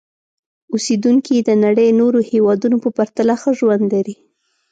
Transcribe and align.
اوسېدونکي 0.73 1.31
یې 1.37 1.41
د 1.49 1.51
نړۍ 1.65 1.89
نورو 1.99 2.19
هېوادونو 2.31 2.77
په 2.83 2.89
پرتله 2.97 3.35
ښه 3.41 3.51
ژوند 3.59 3.83
لري. 3.93 4.15